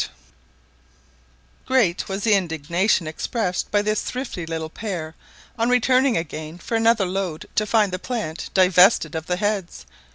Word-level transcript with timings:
[Illustration: 0.01 0.15
Red 0.79 1.63
squirrel] 1.63 1.65
Great 1.79 2.09
was 2.09 2.23
the 2.23 2.33
indignation 2.33 3.05
expressed 3.05 3.69
by 3.69 3.83
this 3.83 4.01
thrifty 4.01 4.47
little 4.47 4.69
pair 4.71 5.13
on 5.59 5.69
returning 5.69 6.17
again 6.17 6.57
for 6.57 6.75
another 6.75 7.05
load 7.05 7.45
to 7.53 7.67
find 7.67 7.91
the 7.91 7.99
plant 7.99 8.49
divested 8.55 9.13
of 9.13 9.27
the 9.27 9.35
heads. 9.37 9.85